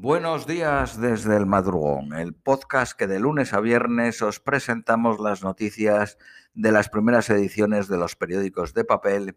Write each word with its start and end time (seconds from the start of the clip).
Buenos 0.00 0.46
días 0.46 1.00
desde 1.00 1.36
el 1.36 1.46
madrugón, 1.46 2.12
el 2.12 2.32
podcast 2.32 2.96
que 2.96 3.08
de 3.08 3.18
lunes 3.18 3.52
a 3.52 3.58
viernes 3.58 4.22
os 4.22 4.38
presentamos 4.38 5.18
las 5.18 5.42
noticias 5.42 6.18
de 6.54 6.70
las 6.70 6.88
primeras 6.88 7.28
ediciones 7.30 7.88
de 7.88 7.98
los 7.98 8.14
periódicos 8.14 8.74
de 8.74 8.84
papel 8.84 9.36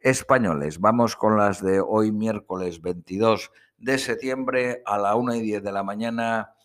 españoles. 0.00 0.80
Vamos 0.80 1.14
con 1.14 1.38
las 1.38 1.62
de 1.62 1.80
hoy 1.80 2.10
miércoles 2.10 2.82
22 2.82 3.52
de 3.78 3.98
septiembre 3.98 4.82
a 4.86 4.98
la 4.98 5.14
1 5.14 5.36
y 5.36 5.40
10 5.40 5.62
de 5.62 5.70
la 5.70 5.84
mañana 5.84 6.56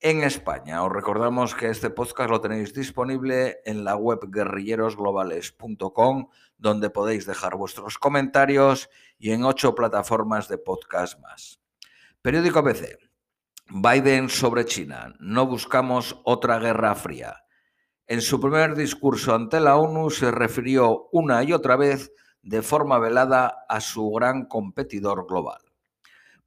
en 0.00 0.22
España. 0.22 0.82
Os 0.82 0.90
recordamos 0.90 1.54
que 1.54 1.68
este 1.68 1.90
podcast 1.90 2.30
lo 2.30 2.40
tenéis 2.40 2.72
disponible 2.72 3.58
en 3.66 3.84
la 3.84 3.96
web 3.96 4.20
guerrillerosglobales.com, 4.26 6.28
donde 6.56 6.88
podéis 6.88 7.26
dejar 7.26 7.56
vuestros 7.56 7.98
comentarios 7.98 8.88
y 9.18 9.32
en 9.32 9.44
ocho 9.44 9.74
plataformas 9.74 10.48
de 10.48 10.56
podcast 10.56 11.20
más. 11.20 11.60
Periódico 12.22 12.62
BC. 12.62 12.98
Biden 13.70 14.28
sobre 14.28 14.66
China. 14.66 15.14
No 15.20 15.46
buscamos 15.46 16.20
otra 16.24 16.58
guerra 16.58 16.94
fría. 16.94 17.44
En 18.06 18.20
su 18.20 18.38
primer 18.38 18.74
discurso 18.74 19.34
ante 19.34 19.58
la 19.58 19.78
ONU 19.78 20.10
se 20.10 20.30
refirió 20.30 21.08
una 21.12 21.42
y 21.44 21.54
otra 21.54 21.76
vez 21.76 22.12
de 22.42 22.60
forma 22.60 22.98
velada 22.98 23.64
a 23.66 23.80
su 23.80 24.10
gran 24.10 24.44
competidor 24.44 25.26
global. 25.26 25.62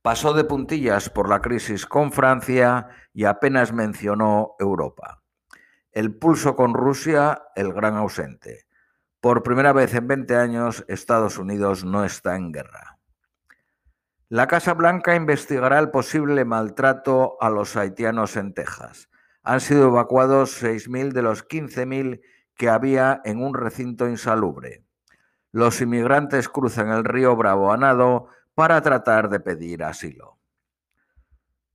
Pasó 0.04 0.34
de 0.34 0.44
puntillas 0.44 1.09
por 1.09 1.28
la 1.28 1.41
crisis 1.41 1.88
con 1.88 2.12
Francia 2.12 2.90
y 3.12 3.26
apenas 3.26 3.73
mencionó 3.73 4.53
Europa. 4.59 5.23
El 5.92 6.16
pulso 6.16 6.55
con 6.55 6.76
Rusia, 6.76 7.45
el 7.55 7.73
gran 7.73 7.95
ausente. 7.95 8.67
Por 9.20 9.42
primera 9.42 9.73
vez 9.73 9.95
en 9.95 10.08
20 10.08 10.36
años, 10.36 10.86
Estados 10.88 11.40
Unidos 11.40 11.84
no 11.84 12.05
está 12.05 12.36
en 12.36 12.52
guerra. 12.52 13.00
La 14.34 14.48
Casa 14.48 14.73
Blanca 14.73 15.14
investigará 15.14 15.78
el 15.78 15.92
posible 15.92 16.44
maltrato 16.44 17.38
a 17.40 17.52
los 17.52 17.76
haitianos 17.78 18.36
en 18.36 18.56
Texas. 18.56 19.08
Han 19.44 19.59
sido 19.62 19.89
evacuados 19.89 20.59
6.000 20.59 21.12
de 21.12 21.22
los 21.22 21.48
15.000 21.48 22.20
que 22.56 22.67
había 22.67 23.22
en 23.26 23.44
un 23.44 23.54
recinto 23.54 24.09
insalubre. 24.09 24.88
Los 25.52 25.81
inmigrantes 25.81 26.50
cruzan 26.50 26.89
el 26.89 27.04
río 27.04 27.36
Bravo 27.36 27.72
a 27.72 27.78
nado 27.78 28.26
para 28.56 28.81
tratar 28.81 29.30
de 29.30 29.39
pedir 29.39 29.84
asilo. 29.84 30.39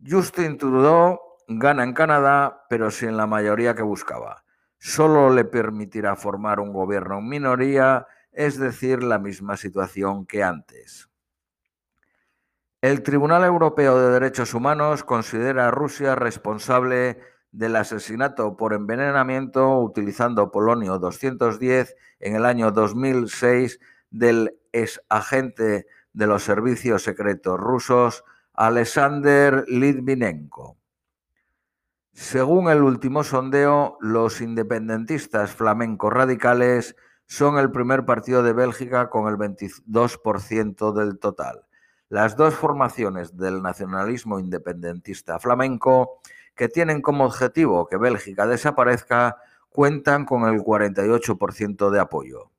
Justin 0.04 0.58
Trudeau 0.58 1.20
gana 1.46 1.84
en 1.84 1.92
Canadá, 1.92 2.64
pero 2.68 2.90
sin 2.90 3.16
la 3.16 3.28
mayoría 3.28 3.76
que 3.76 3.82
buscaba. 3.82 4.42
Solo 4.80 5.30
le 5.30 5.44
permitirá 5.44 6.16
formar 6.16 6.58
un 6.58 6.72
gobierno 6.72 7.18
en 7.18 7.28
minoría, 7.28 8.08
es 8.32 8.58
decir, 8.58 9.04
la 9.04 9.20
misma 9.20 9.56
situación 9.56 10.26
que 10.26 10.42
antes. 10.42 11.07
El 12.80 13.02
Tribunal 13.02 13.42
Europeo 13.42 13.98
de 13.98 14.12
Derechos 14.12 14.54
Humanos 14.54 15.02
considera 15.02 15.66
a 15.66 15.70
Rusia 15.72 16.14
responsable 16.14 17.18
del 17.50 17.74
asesinato 17.74 18.56
por 18.56 18.72
envenenamiento 18.72 19.80
utilizando 19.80 20.52
polonio 20.52 21.00
210 21.00 21.96
en 22.20 22.36
el 22.36 22.44
año 22.44 22.70
2006 22.70 23.80
del 24.10 24.60
exagente 24.70 25.88
de 26.12 26.26
los 26.28 26.44
servicios 26.44 27.02
secretos 27.02 27.58
rusos 27.58 28.22
Alexander 28.54 29.64
Litvinenko. 29.66 30.78
Según 32.12 32.70
el 32.70 32.82
último 32.82 33.24
sondeo, 33.24 33.98
los 34.00 34.40
independentistas 34.40 35.50
flamencos 35.50 36.12
radicales 36.12 36.94
son 37.26 37.58
el 37.58 37.72
primer 37.72 38.04
partido 38.04 38.44
de 38.44 38.52
Bélgica 38.52 39.10
con 39.10 39.26
el 39.26 39.34
22% 39.34 40.92
del 40.92 41.18
total 41.18 41.67
las 42.08 42.36
dos 42.36 42.54
formaciones 42.54 43.36
del 43.36 43.62
nacionalismo 43.62 44.38
independentista 44.38 45.38
flamenco, 45.38 46.20
que 46.54 46.68
tienen 46.68 47.02
como 47.02 47.24
objetivo 47.24 47.86
que 47.86 47.96
Bélgica 47.96 48.46
desaparezca, 48.46 49.36
cuentan 49.68 50.24
con 50.24 50.48
el 50.48 50.60
48% 50.60 51.90
de 51.90 52.00
apoyo. 52.00 52.50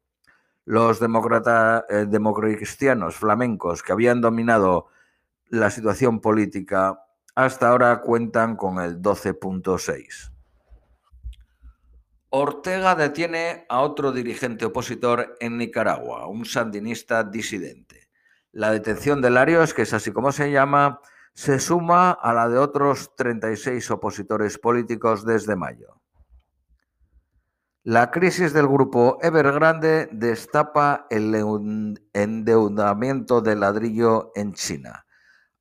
Los 0.66 1.02
eh, 1.02 2.06
democristianos 2.08 3.16
flamencos 3.16 3.82
que 3.82 3.92
habían 3.92 4.22
dominado 4.22 4.88
la 5.48 5.72
situación 5.72 6.22
política 6.22 7.04
hasta 7.36 7.70
ahora 7.70 8.02
cuentan 8.02 8.56
con 8.56 8.80
el 8.80 9.02
12.6. 9.02 10.32
Ortega 12.30 12.94
detiene 12.94 13.66
a 13.70 13.82
otro 13.82 14.12
dirigente 14.12 14.66
opositor 14.66 15.36
en 15.40 15.58
Nicaragua, 15.58 16.28
un 16.28 16.46
sandinista 16.46 17.24
disidente. 17.24 18.09
La 18.60 18.72
detención 18.72 19.22
de 19.22 19.30
Larios, 19.30 19.74
que 19.74 19.84
es 19.84 19.94
así 19.94 20.12
como 20.12 20.34
se 20.34 20.52
llama, 20.52 21.00
se 21.34 21.60
suma 21.60 22.12
a 22.12 22.34
la 22.34 22.50
de 22.50 22.58
otros 22.58 23.16
36 23.16 23.90
opositores 23.90 24.58
políticos 24.58 25.26
desde 25.26 25.56
mayo. 25.56 26.02
La 27.84 28.12
crisis 28.12 28.52
del 28.52 28.68
grupo 28.68 29.18
Evergrande 29.22 30.10
destapa 30.12 31.08
el 31.10 31.34
endeudamiento 32.12 33.40
de 33.40 33.56
ladrillo 33.56 34.34
en 34.36 34.52
China. 34.52 35.06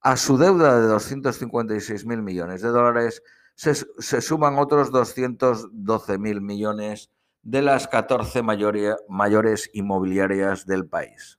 A 0.01 0.17
su 0.17 0.37
deuda 0.37 0.81
de 0.81 0.89
256 0.89 2.05
mil 2.05 2.23
millones 2.23 2.63
de 2.63 2.71
dólares 2.71 3.23
se, 3.55 3.77
suman 4.21 4.59
otros 4.59 4.91
212 4.91 6.19
mil 6.19 6.41
millones 6.41 7.13
de 7.43 7.63
las 7.63 7.87
14 7.87 8.43
mayores 8.43 9.71
inmobiliarias 9.73 10.67
del 10.67 10.89
país. 10.89 11.39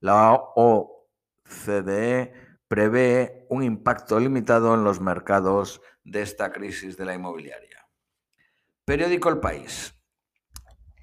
La 0.00 0.32
OCDE 0.54 2.32
prevé 2.68 3.46
un 3.48 3.62
impacto 3.62 4.20
limitado 4.20 4.74
en 4.74 4.84
los 4.84 5.00
mercados 5.00 5.80
de 6.04 6.22
esta 6.22 6.52
crisis 6.52 6.96
de 6.96 7.04
la 7.04 7.14
inmobiliaria. 7.14 7.88
Periódico 8.84 9.28
El 9.28 9.38
País. 9.38 9.94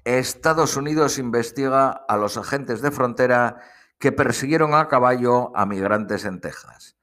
Estados 0.04 0.76
Unidos 0.76 1.18
investiga 1.18 1.90
a 1.90 2.16
los 2.16 2.36
agentes 2.36 2.80
de 2.80 2.90
frontera 2.90 3.60
que 3.98 4.12
persiguieron 4.12 4.74
a 4.74 4.88
caballo 4.88 5.56
a 5.56 5.66
migrantes 5.66 6.24
en 6.24 6.40
Texas. 6.40 6.96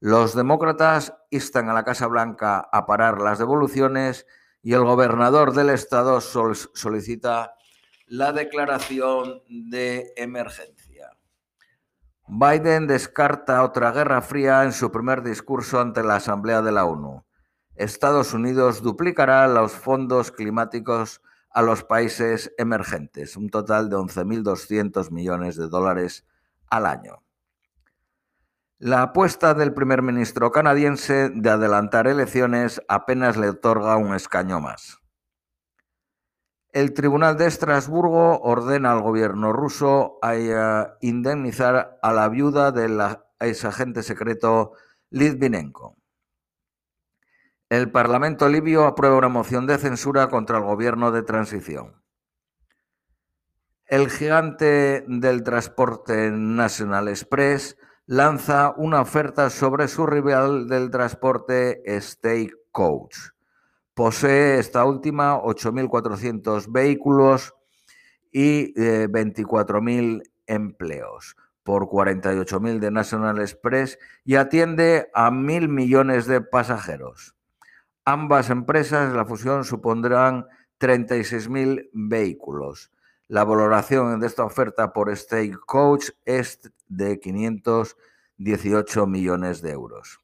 Los 0.00 0.34
demócratas 0.34 1.14
instan 1.30 1.70
a 1.70 1.74
la 1.74 1.84
Casa 1.84 2.06
Blanca 2.06 2.68
a 2.72 2.86
parar 2.86 3.20
las 3.20 3.38
devoluciones 3.38 4.26
y 4.62 4.74
el 4.74 4.84
gobernador 4.84 5.52
del 5.54 5.70
estado 5.70 6.20
solicita 6.20 7.54
la 8.06 8.32
declaración 8.32 9.42
de 9.48 10.12
emergencia. 10.16 10.87
Biden 12.30 12.86
descarta 12.86 13.62
otra 13.62 13.90
guerra 13.90 14.20
fría 14.20 14.62
en 14.62 14.72
su 14.72 14.92
primer 14.92 15.22
discurso 15.22 15.80
ante 15.80 16.02
la 16.02 16.16
Asamblea 16.16 16.60
de 16.60 16.72
la 16.72 16.84
ONU. 16.84 17.24
Estados 17.74 18.34
Unidos 18.34 18.82
duplicará 18.82 19.48
los 19.48 19.72
fondos 19.72 20.30
climáticos 20.30 21.22
a 21.50 21.62
los 21.62 21.84
países 21.84 22.52
emergentes, 22.58 23.34
un 23.38 23.48
total 23.48 23.88
de 23.88 23.96
11.200 23.96 25.10
millones 25.10 25.56
de 25.56 25.68
dólares 25.68 26.26
al 26.68 26.84
año. 26.84 27.22
La 28.76 29.00
apuesta 29.00 29.54
del 29.54 29.72
primer 29.72 30.02
ministro 30.02 30.52
canadiense 30.52 31.30
de 31.30 31.48
adelantar 31.48 32.06
elecciones 32.06 32.82
apenas 32.88 33.38
le 33.38 33.48
otorga 33.48 33.96
un 33.96 34.14
escaño 34.14 34.60
más. 34.60 34.97
El 36.72 36.92
Tribunal 36.92 37.38
de 37.38 37.46
Estrasburgo 37.46 38.40
ordena 38.40 38.92
al 38.92 39.00
gobierno 39.00 39.54
ruso 39.54 40.18
a 40.20 40.36
eh, 40.36 40.86
indemnizar 41.00 41.98
a 42.02 42.12
la 42.12 42.28
viuda 42.28 42.72
del 42.72 43.00
exagente 43.40 44.02
secreto 44.02 44.72
Litvinenko. 45.10 45.96
El 47.70 47.90
Parlamento 47.90 48.48
libio 48.48 48.84
aprueba 48.84 49.16
una 49.16 49.28
moción 49.28 49.66
de 49.66 49.78
censura 49.78 50.28
contra 50.28 50.58
el 50.58 50.64
gobierno 50.64 51.10
de 51.10 51.22
transición. 51.22 52.02
El 53.86 54.10
gigante 54.10 55.04
del 55.08 55.42
transporte 55.42 56.30
National 56.30 57.08
Express 57.08 57.78
lanza 58.04 58.74
una 58.76 59.00
oferta 59.00 59.48
sobre 59.48 59.88
su 59.88 60.06
rival 60.06 60.68
del 60.68 60.90
transporte 60.90 61.80
State 61.96 62.52
Coach. 62.70 63.16
Posee 63.98 64.60
esta 64.60 64.84
última 64.84 65.42
8.400 65.42 66.70
vehículos 66.70 67.52
y 68.30 68.72
24.000 68.74 70.20
eh, 70.20 70.22
empleos 70.46 71.34
por 71.64 71.88
48.000 71.88 72.78
de 72.78 72.92
National 72.92 73.40
Express 73.40 73.98
y 74.24 74.36
atiende 74.36 75.10
a 75.14 75.32
mil 75.32 75.68
millones 75.68 76.28
de 76.28 76.40
pasajeros. 76.40 77.34
Ambas 78.04 78.50
empresas, 78.50 79.12
la 79.12 79.24
fusión, 79.24 79.64
supondrán 79.64 80.46
36.000 80.78 81.90
vehículos. 81.92 82.92
La 83.26 83.42
valoración 83.42 84.20
de 84.20 84.28
esta 84.28 84.44
oferta 84.44 84.92
por 84.92 85.10
State 85.10 85.56
Coach 85.66 86.10
es 86.24 86.70
de 86.86 87.18
518 87.18 89.08
millones 89.08 89.60
de 89.60 89.72
euros. 89.72 90.20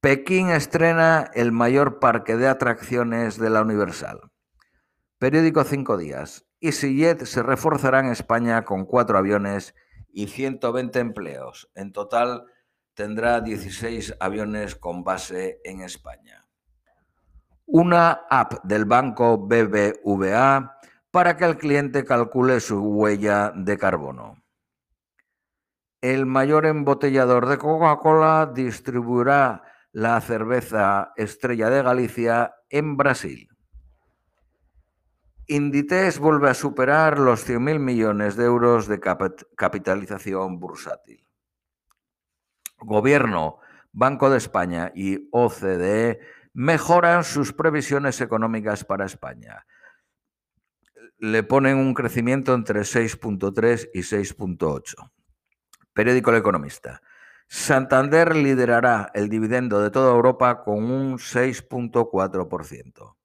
Pekín 0.00 0.50
estrena 0.50 1.30
el 1.34 1.52
mayor 1.52 1.98
parque 1.98 2.36
de 2.36 2.48
atracciones 2.48 3.38
de 3.38 3.50
la 3.50 3.62
Universal. 3.62 4.20
Periódico 5.18 5.64
Cinco 5.64 5.96
Días. 5.96 6.44
EasyJet 6.60 7.24
se 7.24 7.42
reforzará 7.42 8.00
en 8.00 8.06
España 8.06 8.64
con 8.64 8.84
cuatro 8.84 9.16
aviones 9.18 9.74
y 10.12 10.28
120 10.28 10.98
empleos. 10.98 11.70
En 11.74 11.92
total, 11.92 12.44
tendrá 12.94 13.40
16 13.40 14.16
aviones 14.20 14.76
con 14.76 15.02
base 15.02 15.60
en 15.64 15.80
España. 15.80 16.44
Una 17.64 18.26
app 18.28 18.64
del 18.64 18.84
banco 18.84 19.38
BBVA 19.38 20.78
para 21.10 21.36
que 21.36 21.46
el 21.46 21.56
cliente 21.56 22.04
calcule 22.04 22.60
su 22.60 22.80
huella 22.80 23.50
de 23.56 23.78
carbono. 23.78 24.42
El 26.02 26.26
mayor 26.26 26.66
embotellador 26.66 27.48
de 27.48 27.58
Coca-Cola 27.58 28.52
distribuirá 28.54 29.62
la 29.96 30.20
cerveza 30.20 31.14
Estrella 31.16 31.70
de 31.70 31.82
Galicia 31.82 32.54
en 32.68 32.98
Brasil. 32.98 33.48
Inditex 35.46 36.18
vuelve 36.18 36.50
a 36.50 36.54
superar 36.54 37.18
los 37.18 37.48
100.000 37.48 37.78
millones 37.78 38.36
de 38.36 38.44
euros 38.44 38.88
de 38.88 39.00
capitalización 39.00 40.60
bursátil. 40.60 41.26
Gobierno, 42.78 43.58
Banco 43.90 44.28
de 44.28 44.36
España 44.36 44.92
y 44.94 45.30
OCDE 45.32 46.20
mejoran 46.52 47.24
sus 47.24 47.54
previsiones 47.54 48.20
económicas 48.20 48.84
para 48.84 49.06
España. 49.06 49.64
Le 51.16 51.42
ponen 51.42 51.78
un 51.78 51.94
crecimiento 51.94 52.52
entre 52.52 52.80
6.3 52.80 53.88
y 53.94 54.00
6.8. 54.00 55.10
Periódico 55.94 56.32
El 56.32 56.36
Economista. 56.36 57.00
Santander 57.48 58.34
liderará 58.34 59.10
el 59.14 59.28
dividendo 59.28 59.80
de 59.80 59.90
toda 59.90 60.12
Europa 60.12 60.64
con 60.64 60.90
un 60.90 61.18
6.4%. 61.18 63.16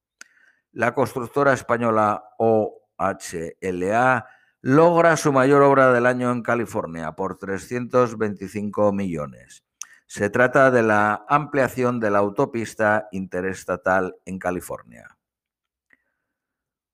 La 0.74 0.94
constructora 0.94 1.54
española 1.54 2.24
OHLA 2.38 4.28
logra 4.62 5.18
su 5.18 5.34
mayor 5.34 5.64
obra 5.64 5.92
del 5.92 6.06
año 6.06 6.32
en 6.32 6.44
California 6.44 7.14
por 7.14 7.38
325 7.38 8.94
millones. 8.94 9.64
Se 10.06 10.30
trata 10.30 10.70
de 10.72 10.84
la 10.84 11.26
ampliación 11.28 12.00
de 12.00 12.12
la 12.12 12.20
autopista 12.20 13.08
interestatal 13.12 14.16
en 14.26 14.38
California. 14.40 15.18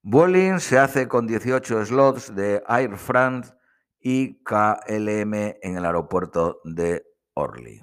Vueling 0.01 0.59
se 0.59 0.79
hace 0.79 1.07
con 1.07 1.27
18 1.27 1.85
slots 1.85 2.33
de 2.33 2.63
Air 2.69 2.95
France 2.95 3.53
y 3.99 4.41
KLM 4.43 5.33
en 5.33 5.77
el 5.77 5.85
aeropuerto 5.85 6.61
de 6.63 7.06
Orly. 7.37 7.79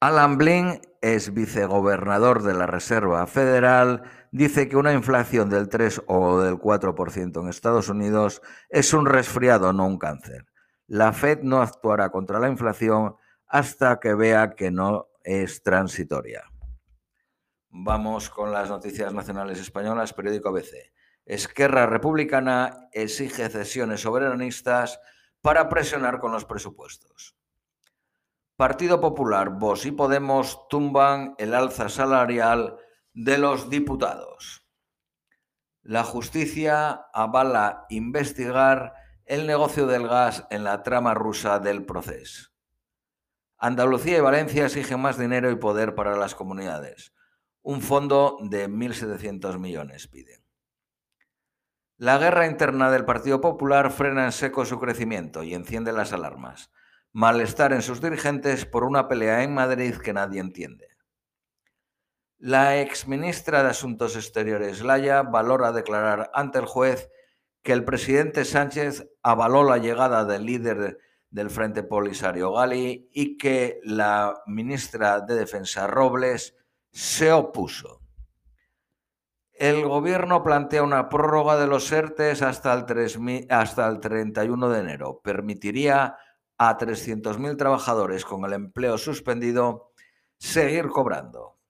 Alan 0.00 0.36
Blin 0.36 0.80
es 1.00 1.32
vicegobernador 1.32 2.42
de 2.42 2.54
la 2.54 2.66
Reserva 2.66 3.24
Federal, 3.28 4.02
dice 4.32 4.68
que 4.68 4.76
una 4.76 4.92
inflación 4.92 5.48
del 5.48 5.68
3 5.68 6.02
o 6.06 6.40
del 6.40 6.56
4% 6.56 7.40
en 7.40 7.48
Estados 7.48 7.88
Unidos 7.88 8.42
es 8.68 8.92
un 8.92 9.06
resfriado, 9.06 9.72
no 9.72 9.86
un 9.86 9.98
cáncer. 9.98 10.46
La 10.88 11.12
Fed 11.12 11.42
no 11.42 11.62
actuará 11.62 12.10
contra 12.10 12.40
la 12.40 12.48
inflación 12.48 13.14
hasta 13.46 14.00
que 14.00 14.14
vea 14.14 14.54
que 14.56 14.72
no 14.72 15.06
es 15.22 15.62
transitoria. 15.62 16.42
Vamos 17.68 18.28
con 18.28 18.50
las 18.50 18.68
noticias 18.68 19.14
nacionales 19.14 19.60
españolas, 19.60 20.12
periódico 20.12 20.48
ABC. 20.48 20.92
Esquerra 21.24 21.86
Republicana 21.86 22.88
exige 22.92 23.48
cesiones 23.48 24.00
soberanistas 24.00 24.98
para 25.42 25.68
presionar 25.68 26.20
con 26.20 26.32
los 26.32 26.44
presupuestos. 26.44 27.36
Partido 28.56 29.00
Popular, 29.00 29.50
Vox 29.50 29.86
y 29.86 29.90
Podemos 29.90 30.68
tumban 30.68 31.34
el 31.38 31.52
alza 31.52 31.88
salarial 31.88 32.78
de 33.12 33.38
los 33.38 33.68
diputados. 33.68 34.64
La 35.82 36.04
justicia 36.04 37.06
avala 37.12 37.86
investigar 37.88 38.94
el 39.24 39.46
negocio 39.46 39.86
del 39.86 40.06
gas 40.06 40.46
en 40.50 40.62
la 40.62 40.82
trama 40.84 41.14
rusa 41.14 41.58
del 41.58 41.84
proceso. 41.84 42.50
Andalucía 43.58 44.18
y 44.18 44.20
Valencia 44.20 44.66
exigen 44.66 45.00
más 45.00 45.18
dinero 45.18 45.50
y 45.50 45.56
poder 45.56 45.94
para 45.94 46.16
las 46.16 46.34
comunidades. 46.34 47.12
Un 47.62 47.80
fondo 47.80 48.38
de 48.42 48.68
1.700 48.68 49.58
millones 49.58 50.08
piden. 50.08 50.41
La 51.96 52.18
guerra 52.18 52.46
interna 52.46 52.90
del 52.90 53.04
Partido 53.04 53.40
Popular 53.40 53.90
frena 53.90 54.24
en 54.24 54.32
seco 54.32 54.64
su 54.64 54.80
crecimiento 54.80 55.42
y 55.42 55.54
enciende 55.54 55.92
las 55.92 56.12
alarmas. 56.12 56.70
Malestar 57.12 57.72
en 57.72 57.82
sus 57.82 58.00
dirigentes 58.00 58.64
por 58.64 58.84
una 58.84 59.08
pelea 59.08 59.42
en 59.42 59.54
Madrid 59.54 59.96
que 59.96 60.12
nadie 60.12 60.40
entiende. 60.40 60.88
La 62.38 62.80
exministra 62.80 63.62
de 63.62 63.70
Asuntos 63.70 64.16
Exteriores, 64.16 64.82
Laya, 64.82 65.22
valora 65.22 65.70
declarar 65.70 66.30
ante 66.34 66.58
el 66.58 66.66
juez 66.66 67.08
que 67.62 67.72
el 67.72 67.84
presidente 67.84 68.44
Sánchez 68.44 69.08
avaló 69.22 69.62
la 69.62 69.78
llegada 69.78 70.24
del 70.24 70.46
líder 70.46 70.98
del 71.30 71.50
Frente 71.50 71.84
Polisario 71.84 72.52
Gali 72.52 73.08
y 73.12 73.38
que 73.38 73.80
la 73.84 74.42
ministra 74.46 75.20
de 75.20 75.36
Defensa 75.36 75.86
Robles 75.86 76.56
se 76.90 77.30
opuso. 77.32 78.01
El 79.62 79.86
gobierno 79.86 80.42
plantea 80.42 80.82
una 80.82 81.08
prórroga 81.08 81.56
de 81.56 81.68
los 81.68 81.92
ERTES 81.92 82.42
hasta 82.42 82.74
el, 82.74 83.46
hasta 83.48 83.86
el 83.86 84.00
31 84.00 84.68
de 84.68 84.80
enero. 84.80 85.20
Permitiría 85.22 86.16
a 86.58 86.76
300.000 86.76 87.56
trabajadores 87.56 88.24
con 88.24 88.44
el 88.44 88.54
empleo 88.54 88.98
suspendido 88.98 89.92
seguir 90.36 90.88
cobrando. 90.88 91.60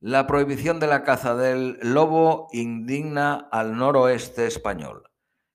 La 0.00 0.26
prohibición 0.26 0.80
de 0.80 0.86
la 0.86 1.04
caza 1.04 1.34
del 1.34 1.78
lobo 1.82 2.48
indigna 2.52 3.50
al 3.52 3.76
noroeste 3.76 4.46
español. 4.46 5.10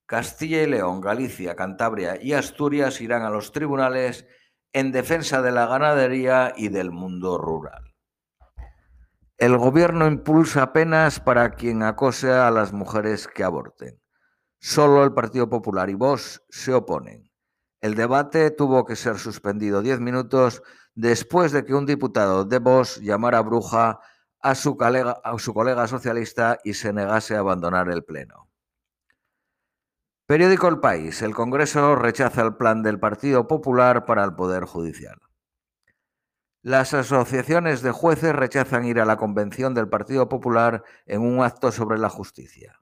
Castilla 0.06 0.62
y 0.62 0.68
León, 0.68 1.02
Galicia, 1.02 1.56
Cantabria 1.56 2.22
y 2.22 2.34
Asturias 2.34 3.02
irán 3.02 3.24
a 3.24 3.32
los 3.32 3.52
tribunales 3.52 4.28
en 4.74 4.92
defensa 4.92 5.42
de 5.42 5.52
la 5.54 5.66
ganadería 5.66 6.54
y 6.56 6.68
del 6.68 6.92
mundo 6.92 7.40
rural. 7.40 7.87
El 9.38 9.56
gobierno 9.56 10.08
impulsa 10.08 10.74
penas 10.74 11.20
para 11.20 11.52
quien 11.52 11.84
acose 11.84 12.32
a 12.32 12.50
las 12.50 12.74
mujeres 12.74 13.28
que 13.28 13.44
aborten. 13.44 14.02
Solo 14.60 15.04
el 15.04 15.14
Partido 15.14 15.48
Popular 15.48 15.92
y 15.92 15.94
Vox 15.94 16.42
se 16.50 16.74
oponen. 16.74 17.32
El 17.80 17.94
debate 17.94 18.50
tuvo 18.50 18.84
que 18.84 18.96
ser 18.96 19.20
suspendido 19.20 19.84
diez 19.84 20.00
minutos 20.00 20.64
después 20.96 21.52
de 21.52 21.64
que 21.64 21.76
un 21.76 21.86
diputado 21.86 22.46
de 22.46 22.58
Vox 22.58 23.00
llamara 23.00 23.42
bruja 23.42 24.00
a 24.42 24.50
a 24.50 24.56
su 24.56 24.76
colega 25.54 25.88
socialista 25.88 26.58
y 26.64 26.74
se 26.74 26.92
negase 26.92 27.36
a 27.36 27.40
abandonar 27.40 27.90
el 27.90 28.04
Pleno. 28.04 28.50
Periódico 30.26 30.68
El 30.68 30.80
País. 30.80 31.22
El 31.22 31.36
Congreso 31.36 31.96
rechaza 31.96 32.42
el 32.42 32.56
plan 32.56 32.82
del 32.82 33.00
Partido 33.00 33.48
Popular 33.48 34.06
para 34.06 34.24
el 34.24 34.34
Poder 34.34 34.66
Judicial. 34.66 35.27
Las 36.68 36.94
asociaciones 36.94 37.82
de 37.82 37.92
jueces 37.92 38.36
rechazan 38.36 38.84
ir 38.84 39.00
a 39.00 39.06
la 39.06 39.16
convención 39.16 39.74
del 39.74 39.88
Partido 39.88 40.28
Popular 40.28 40.84
en 41.06 41.22
un 41.22 41.42
acto 41.42 41.72
sobre 41.72 41.98
la 41.98 42.10
justicia. 42.10 42.82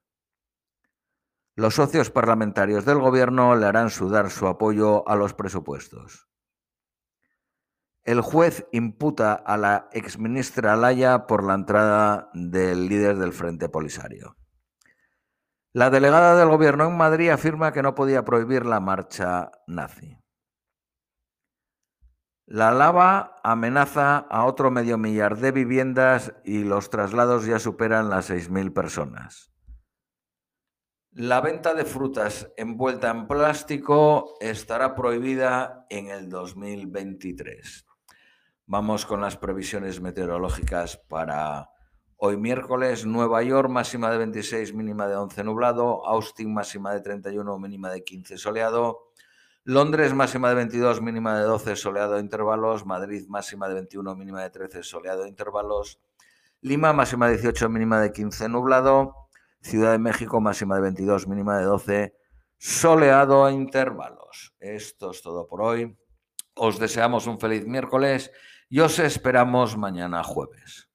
Los 1.54 1.75
socios 1.75 2.10
parlamentarios 2.10 2.84
del 2.86 2.98
Gobierno 2.98 3.56
le 3.56 3.68
harán 3.68 3.92
sudar 3.92 4.32
su 4.32 4.48
apoyo 4.48 5.08
a 5.08 5.15
los 5.15 5.36
presupuestos. 5.36 6.27
El 8.01 8.22
juez 8.22 8.65
imputa 8.72 9.34
a 9.34 9.56
la 9.56 9.88
exministra 9.92 10.75
Laya 10.75 11.27
por 11.27 11.44
la 11.44 11.54
entrada 11.54 12.32
del 12.34 12.88
líder 12.88 13.18
del 13.18 13.34
Frente 13.34 13.70
Polisario. 13.70 14.36
La 15.74 15.92
delegada 15.92 16.36
del 16.36 16.50
Gobierno 16.50 16.88
en 16.88 16.98
Madrid 16.98 17.30
afirma 17.30 17.72
que 17.72 17.84
no 17.84 17.94
podía 17.94 18.25
prohibir 18.25 18.65
la 18.65 18.80
marcha 18.80 19.51
nazi. 19.68 20.25
La 22.47 22.71
lava 22.71 23.41
amenaza 23.43 24.17
a 24.17 24.45
otro 24.45 24.69
medio 24.69 24.99
millar 24.99 25.37
de 25.37 25.51
viviendas 25.51 26.31
y 26.43 26.63
los 26.63 26.91
traslados 26.91 27.47
ya 27.47 27.57
superan 27.57 28.11
las 28.11 28.29
6.000 28.29 28.71
personas. 28.71 29.51
La 31.09 31.41
venta 31.41 31.73
de 31.73 31.85
frutas 31.85 32.51
envuelta 32.55 33.09
en 33.09 33.25
plástico 33.27 34.35
estará 34.41 34.93
prohibida 34.93 35.87
en 35.89 36.09
el 36.09 36.29
2023. 36.29 37.87
Vamos 38.67 39.07
con 39.07 39.21
las 39.21 39.37
previsiones 39.37 39.99
meteorológicas 39.99 40.97
para 40.97 41.71
hoy 42.17 42.37
miércoles. 42.37 43.07
Nueva 43.07 43.41
York 43.41 43.69
máxima 43.69 44.11
de 44.11 44.19
26, 44.19 44.75
mínima 44.75 45.07
de 45.07 45.15
11 45.15 45.43
nublado. 45.45 46.05
Austin 46.05 46.53
máxima 46.53 46.93
de 46.93 47.01
31, 47.01 47.57
mínima 47.57 47.89
de 47.89 48.03
15 48.03 48.37
soleado. 48.37 49.13
Londres 49.67 50.13
máxima 50.13 50.50
de 50.50 50.55
22, 50.62 51.01
mínima 51.01 51.39
de 51.39 51.43
12, 51.45 51.75
soleado 51.75 52.13
de 52.13 52.19
intervalos. 52.19 52.86
Madrid 52.86 53.25
máxima 53.27 53.67
de 53.67 53.74
21, 53.74 54.15
mínima 54.15 54.43
de 54.43 54.51
13, 54.51 54.84
soleado 54.84 55.24
de 55.24 55.29
intervalos. 55.29 56.00
Lima 56.62 56.93
máxima 56.93 57.25
de 57.25 57.38
18, 57.38 57.67
mínima 57.69 58.00
de 58.00 58.12
15, 58.12 58.48
nublado. 58.48 59.15
Ciudad 59.62 59.93
de 59.93 59.98
México 59.98 60.39
máxima 60.39 60.75
de 60.75 60.81
22, 60.81 61.27
mínima 61.27 61.57
de 61.57 61.63
12, 61.65 62.15
soleado 62.60 63.43
a 63.43 63.51
intervalos. 63.51 64.53
Esto 64.60 65.10
es 65.10 65.24
todo 65.24 65.48
por 65.48 65.63
hoy. 65.63 65.98
Os 66.53 66.77
deseamos 66.77 67.25
un 67.25 67.39
feliz 67.39 67.65
miércoles 67.65 68.31
y 68.69 68.81
os 68.81 69.00
esperamos 69.00 69.77
mañana 69.77 70.24
jueves. 70.24 70.89